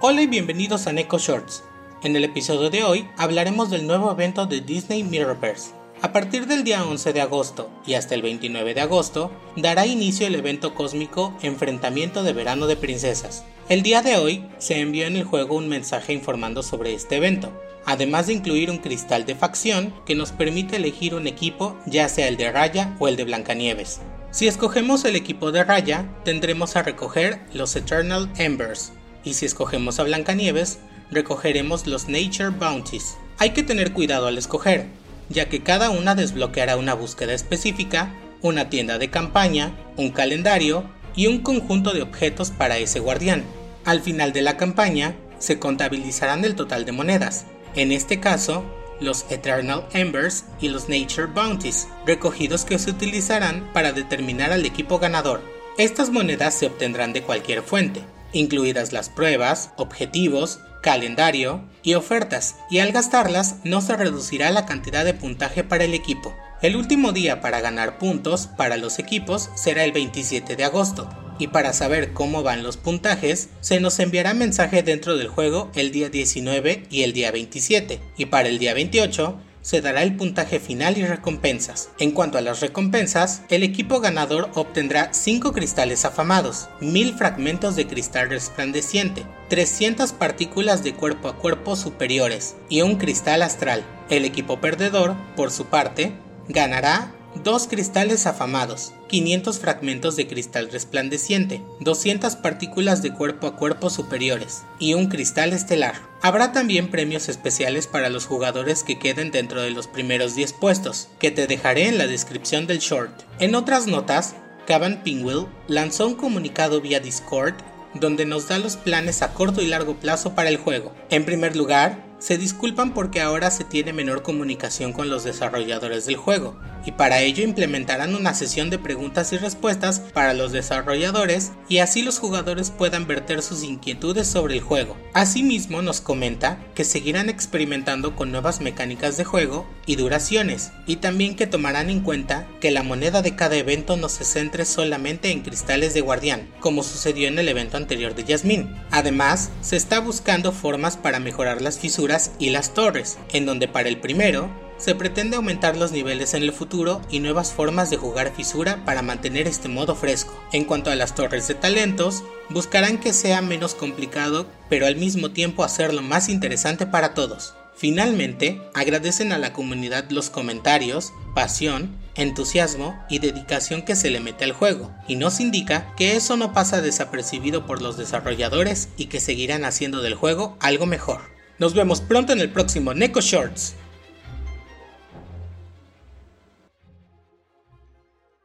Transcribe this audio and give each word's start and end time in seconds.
Hola 0.00 0.22
y 0.22 0.28
bienvenidos 0.28 0.86
a 0.86 0.92
Neko 0.92 1.18
Shorts. 1.18 1.64
En 2.04 2.14
el 2.14 2.22
episodio 2.22 2.70
de 2.70 2.84
hoy 2.84 3.08
hablaremos 3.16 3.68
del 3.68 3.84
nuevo 3.84 4.12
evento 4.12 4.46
de 4.46 4.60
Disney 4.60 5.02
Mirrorverse. 5.02 5.72
A 6.02 6.12
partir 6.12 6.46
del 6.46 6.62
día 6.62 6.84
11 6.84 7.12
de 7.12 7.20
agosto 7.20 7.68
y 7.84 7.94
hasta 7.94 8.14
el 8.14 8.22
29 8.22 8.74
de 8.74 8.80
agosto, 8.80 9.32
dará 9.56 9.86
inicio 9.86 10.28
el 10.28 10.36
evento 10.36 10.72
cósmico 10.72 11.36
Enfrentamiento 11.42 12.22
de 12.22 12.32
Verano 12.32 12.68
de 12.68 12.76
Princesas. 12.76 13.42
El 13.68 13.82
día 13.82 14.00
de 14.00 14.14
hoy 14.14 14.46
se 14.58 14.78
envió 14.80 15.04
en 15.04 15.16
el 15.16 15.24
juego 15.24 15.56
un 15.56 15.68
mensaje 15.68 16.12
informando 16.12 16.62
sobre 16.62 16.94
este 16.94 17.16
evento, 17.16 17.50
además 17.84 18.28
de 18.28 18.34
incluir 18.34 18.70
un 18.70 18.78
cristal 18.78 19.26
de 19.26 19.34
facción 19.34 19.92
que 20.06 20.14
nos 20.14 20.30
permite 20.30 20.76
elegir 20.76 21.16
un 21.16 21.26
equipo, 21.26 21.76
ya 21.86 22.08
sea 22.08 22.28
el 22.28 22.36
de 22.36 22.52
Raya 22.52 22.94
o 23.00 23.08
el 23.08 23.16
de 23.16 23.24
Blancanieves. 23.24 24.00
Si 24.30 24.46
escogemos 24.46 25.04
el 25.04 25.16
equipo 25.16 25.50
de 25.50 25.64
Raya, 25.64 26.08
tendremos 26.24 26.76
a 26.76 26.84
recoger 26.84 27.40
los 27.52 27.74
Eternal 27.74 28.30
Embers, 28.36 28.92
y 29.24 29.34
si 29.34 29.46
escogemos 29.46 29.98
a 29.98 30.04
Blancanieves, 30.04 30.78
recogeremos 31.10 31.86
los 31.86 32.08
Nature 32.08 32.50
Bounties. 32.50 33.16
Hay 33.38 33.50
que 33.50 33.62
tener 33.62 33.92
cuidado 33.92 34.26
al 34.26 34.38
escoger, 34.38 34.86
ya 35.28 35.48
que 35.48 35.62
cada 35.62 35.90
una 35.90 36.14
desbloqueará 36.14 36.76
una 36.76 36.94
búsqueda 36.94 37.34
específica, 37.34 38.14
una 38.42 38.70
tienda 38.70 38.98
de 38.98 39.10
campaña, 39.10 39.72
un 39.96 40.10
calendario 40.10 40.84
y 41.14 41.26
un 41.26 41.40
conjunto 41.40 41.92
de 41.92 42.02
objetos 42.02 42.50
para 42.50 42.78
ese 42.78 43.00
guardián. 43.00 43.44
Al 43.84 44.00
final 44.00 44.32
de 44.32 44.42
la 44.42 44.56
campaña, 44.56 45.16
se 45.38 45.58
contabilizarán 45.58 46.44
el 46.44 46.54
total 46.54 46.84
de 46.84 46.92
monedas, 46.92 47.46
en 47.74 47.92
este 47.92 48.20
caso, 48.20 48.64
los 49.00 49.26
Eternal 49.30 49.86
Embers 49.92 50.44
y 50.60 50.68
los 50.68 50.88
Nature 50.88 51.26
Bounties, 51.26 51.88
recogidos 52.06 52.64
que 52.64 52.78
se 52.78 52.90
utilizarán 52.90 53.70
para 53.72 53.92
determinar 53.92 54.52
al 54.52 54.66
equipo 54.66 54.98
ganador. 54.98 55.40
Estas 55.76 56.10
monedas 56.10 56.54
se 56.54 56.66
obtendrán 56.66 57.12
de 57.12 57.22
cualquier 57.22 57.62
fuente, 57.62 58.02
incluidas 58.32 58.92
las 58.92 59.08
pruebas, 59.08 59.70
objetivos, 59.76 60.60
calendario 60.82 61.62
y 61.82 61.94
ofertas, 61.94 62.56
y 62.70 62.78
al 62.78 62.92
gastarlas 62.92 63.56
no 63.64 63.80
se 63.80 63.96
reducirá 63.96 64.50
la 64.50 64.66
cantidad 64.66 65.04
de 65.04 65.14
puntaje 65.14 65.64
para 65.64 65.84
el 65.84 65.94
equipo. 65.94 66.34
El 66.62 66.76
último 66.76 67.12
día 67.12 67.40
para 67.40 67.60
ganar 67.60 67.98
puntos 67.98 68.46
para 68.46 68.76
los 68.76 68.98
equipos 68.98 69.50
será 69.54 69.84
el 69.84 69.92
27 69.92 70.56
de 70.56 70.64
agosto, 70.64 71.08
y 71.38 71.48
para 71.48 71.72
saber 71.72 72.12
cómo 72.12 72.42
van 72.42 72.62
los 72.62 72.76
puntajes, 72.76 73.48
se 73.60 73.80
nos 73.80 73.98
enviará 74.00 74.34
mensaje 74.34 74.82
dentro 74.82 75.16
del 75.16 75.28
juego 75.28 75.70
el 75.74 75.92
día 75.92 76.08
19 76.08 76.86
y 76.90 77.02
el 77.02 77.12
día 77.12 77.30
27, 77.30 78.00
y 78.16 78.26
para 78.26 78.48
el 78.48 78.58
día 78.58 78.74
28 78.74 79.38
se 79.62 79.80
dará 79.80 80.02
el 80.02 80.16
puntaje 80.16 80.60
final 80.60 80.98
y 80.98 81.04
recompensas. 81.04 81.90
En 81.98 82.12
cuanto 82.12 82.38
a 82.38 82.40
las 82.40 82.60
recompensas, 82.60 83.42
el 83.48 83.62
equipo 83.62 84.00
ganador 84.00 84.50
obtendrá 84.54 85.12
5 85.12 85.52
cristales 85.52 86.04
afamados, 86.04 86.68
1000 86.80 87.14
fragmentos 87.14 87.76
de 87.76 87.86
cristal 87.86 88.30
resplandeciente, 88.30 89.24
300 89.48 90.12
partículas 90.12 90.82
de 90.82 90.94
cuerpo 90.94 91.28
a 91.28 91.36
cuerpo 91.36 91.76
superiores 91.76 92.56
y 92.68 92.82
un 92.82 92.96
cristal 92.96 93.42
astral. 93.42 93.84
El 94.10 94.24
equipo 94.24 94.60
perdedor, 94.60 95.14
por 95.36 95.50
su 95.50 95.66
parte, 95.66 96.12
ganará 96.48 97.12
dos 97.44 97.66
cristales 97.66 98.26
afamados, 98.26 98.92
500 99.08 99.58
fragmentos 99.58 100.16
de 100.16 100.26
cristal 100.26 100.70
resplandeciente, 100.70 101.62
200 101.80 102.36
partículas 102.36 103.02
de 103.02 103.12
cuerpo 103.12 103.46
a 103.46 103.56
cuerpo 103.56 103.90
superiores 103.90 104.62
y 104.78 104.94
un 104.94 105.08
cristal 105.08 105.52
estelar. 105.52 106.07
Habrá 106.20 106.52
también 106.52 106.90
premios 106.90 107.28
especiales 107.28 107.86
para 107.86 108.10
los 108.10 108.26
jugadores 108.26 108.82
que 108.82 108.98
queden 108.98 109.30
dentro 109.30 109.62
de 109.62 109.70
los 109.70 109.86
primeros 109.86 110.34
10 110.34 110.52
puestos, 110.54 111.08
que 111.20 111.30
te 111.30 111.46
dejaré 111.46 111.86
en 111.88 111.98
la 111.98 112.06
descripción 112.06 112.66
del 112.66 112.80
short. 112.80 113.12
En 113.38 113.54
otras 113.54 113.86
notas, 113.86 114.34
Cavan 114.66 115.02
Pingwill 115.02 115.46
lanzó 115.68 116.06
un 116.06 116.14
comunicado 116.14 116.80
vía 116.80 117.00
Discord 117.00 117.54
donde 117.94 118.26
nos 118.26 118.48
da 118.48 118.58
los 118.58 118.76
planes 118.76 119.22
a 119.22 119.32
corto 119.32 119.62
y 119.62 119.66
largo 119.66 119.94
plazo 119.94 120.34
para 120.34 120.48
el 120.48 120.56
juego. 120.58 120.92
En 121.10 121.24
primer 121.24 121.56
lugar, 121.56 122.04
se 122.18 122.36
disculpan 122.36 122.94
porque 122.94 123.20
ahora 123.20 123.50
se 123.50 123.64
tiene 123.64 123.92
menor 123.92 124.22
comunicación 124.22 124.92
con 124.92 125.08
los 125.08 125.24
desarrolladores 125.24 126.06
del 126.06 126.16
juego, 126.16 126.58
y 126.84 126.92
para 126.92 127.20
ello 127.20 127.44
implementarán 127.44 128.14
una 128.14 128.34
sesión 128.34 128.70
de 128.70 128.78
preguntas 128.78 129.32
y 129.32 129.38
respuestas 129.38 130.00
para 130.00 130.34
los 130.34 130.52
desarrolladores 130.52 131.52
y 131.68 131.78
así 131.78 132.02
los 132.02 132.18
jugadores 132.18 132.70
puedan 132.70 133.06
verter 133.06 133.42
sus 133.42 133.62
inquietudes 133.62 134.26
sobre 134.26 134.54
el 134.54 134.60
juego. 134.60 134.96
Asimismo 135.12 135.82
nos 135.82 136.00
comenta 136.00 136.58
que 136.74 136.84
seguirán 136.84 137.28
experimentando 137.28 138.16
con 138.16 138.32
nuevas 138.32 138.60
mecánicas 138.60 139.16
de 139.16 139.24
juego 139.24 139.68
y 139.86 139.96
duraciones, 139.96 140.72
y 140.86 140.96
también 140.96 141.36
que 141.36 141.46
tomarán 141.46 141.90
en 141.90 142.00
cuenta 142.00 142.46
que 142.60 142.70
la 142.70 142.82
moneda 142.82 143.22
de 143.22 143.36
cada 143.36 143.56
evento 143.56 143.96
no 143.96 144.08
se 144.08 144.24
centre 144.24 144.64
solamente 144.64 145.30
en 145.30 145.42
cristales 145.42 145.94
de 145.94 146.00
guardián, 146.00 146.48
como 146.60 146.82
sucedió 146.82 147.28
en 147.28 147.38
el 147.38 147.48
evento 147.48 147.76
anterior 147.76 148.14
de 148.14 148.24
Yasmin. 148.24 148.74
Además, 148.90 149.50
se 149.60 149.76
está 149.76 150.00
buscando 150.00 150.52
formas 150.52 150.96
para 150.96 151.20
mejorar 151.20 151.62
las 151.62 151.78
fisuras 151.78 152.07
y 152.38 152.50
las 152.50 152.72
torres, 152.72 153.18
en 153.32 153.44
donde 153.44 153.68
para 153.68 153.88
el 153.88 154.00
primero 154.00 154.48
se 154.78 154.94
pretende 154.94 155.36
aumentar 155.36 155.76
los 155.76 155.92
niveles 155.92 156.34
en 156.34 156.42
el 156.42 156.52
futuro 156.52 157.02
y 157.10 157.20
nuevas 157.20 157.52
formas 157.52 157.90
de 157.90 157.96
jugar 157.96 158.32
fisura 158.34 158.84
para 158.84 159.02
mantener 159.02 159.46
este 159.46 159.68
modo 159.68 159.94
fresco. 159.94 160.32
En 160.52 160.64
cuanto 160.64 160.90
a 160.90 160.94
las 160.94 161.14
torres 161.14 161.48
de 161.48 161.54
talentos, 161.54 162.22
buscarán 162.48 162.98
que 162.98 163.12
sea 163.12 163.42
menos 163.42 163.74
complicado, 163.74 164.46
pero 164.70 164.86
al 164.86 164.96
mismo 164.96 165.32
tiempo 165.32 165.64
hacerlo 165.64 166.00
más 166.00 166.28
interesante 166.28 166.86
para 166.86 167.12
todos. 167.12 167.54
Finalmente, 167.76 168.60
agradecen 168.74 169.32
a 169.32 169.38
la 169.38 169.52
comunidad 169.52 170.10
los 170.10 170.30
comentarios, 170.30 171.12
pasión, 171.34 171.96
entusiasmo 172.16 172.98
y 173.08 173.20
dedicación 173.20 173.82
que 173.82 173.94
se 173.94 174.10
le 174.10 174.18
mete 174.18 174.44
al 174.44 174.52
juego, 174.52 174.90
y 175.06 175.14
nos 175.14 175.38
indica 175.38 175.94
que 175.96 176.16
eso 176.16 176.36
no 176.36 176.52
pasa 176.52 176.80
desapercibido 176.80 177.66
por 177.66 177.80
los 177.80 177.96
desarrolladores 177.96 178.88
y 178.96 179.06
que 179.06 179.20
seguirán 179.20 179.64
haciendo 179.64 180.02
del 180.02 180.16
juego 180.16 180.56
algo 180.58 180.86
mejor. 180.86 181.37
Nos 181.58 181.74
vemos 181.74 182.00
pronto 182.00 182.32
en 182.32 182.40
el 182.40 182.50
próximo 182.50 182.94
Neko 182.94 183.20
Shorts. 183.20 183.74